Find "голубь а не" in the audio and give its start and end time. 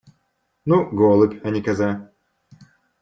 0.99-1.61